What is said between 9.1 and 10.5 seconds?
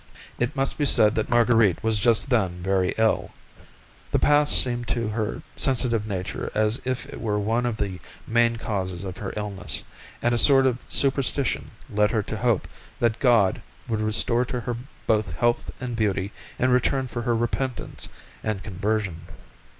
her illness, and a